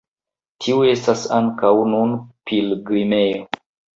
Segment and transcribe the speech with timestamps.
[0.63, 2.17] Tiu estas ankaŭ nun
[2.51, 3.47] pilgrimejo.